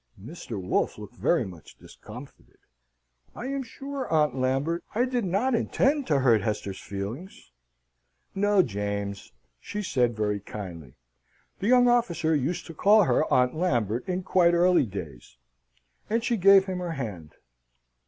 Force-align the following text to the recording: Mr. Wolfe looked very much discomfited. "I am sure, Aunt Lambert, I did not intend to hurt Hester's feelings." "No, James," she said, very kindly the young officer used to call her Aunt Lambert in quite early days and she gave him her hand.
Mr. 0.19 0.59
Wolfe 0.59 0.97
looked 0.97 1.13
very 1.15 1.45
much 1.45 1.77
discomfited. 1.77 2.57
"I 3.35 3.45
am 3.49 3.61
sure, 3.61 4.11
Aunt 4.11 4.33
Lambert, 4.35 4.83
I 4.95 5.05
did 5.05 5.23
not 5.25 5.53
intend 5.53 6.07
to 6.07 6.21
hurt 6.21 6.41
Hester's 6.41 6.79
feelings." 6.79 7.51
"No, 8.33 8.63
James," 8.63 9.31
she 9.59 9.83
said, 9.83 10.15
very 10.17 10.39
kindly 10.39 10.95
the 11.59 11.67
young 11.67 11.87
officer 11.87 12.33
used 12.33 12.65
to 12.65 12.73
call 12.73 13.03
her 13.03 13.31
Aunt 13.31 13.53
Lambert 13.53 14.07
in 14.09 14.23
quite 14.23 14.55
early 14.55 14.87
days 14.87 15.37
and 16.09 16.23
she 16.23 16.35
gave 16.35 16.65
him 16.65 16.79
her 16.79 16.93
hand. 16.93 17.35